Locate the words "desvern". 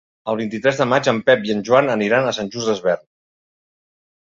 2.73-3.07